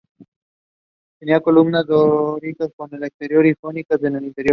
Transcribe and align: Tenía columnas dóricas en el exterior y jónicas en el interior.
Tenía 1.19 1.39
columnas 1.41 1.85
dóricas 1.85 2.71
en 2.91 2.95
el 2.95 3.03
exterior 3.03 3.45
y 3.45 3.53
jónicas 3.61 4.01
en 4.01 4.15
el 4.15 4.23
interior. 4.25 4.49